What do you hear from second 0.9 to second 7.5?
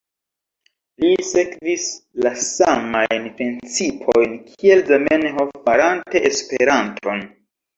Li sekvis la samajn principojn kiel Zamenhof farante Esperanton.